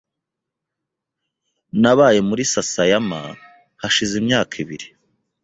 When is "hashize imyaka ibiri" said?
3.81-4.87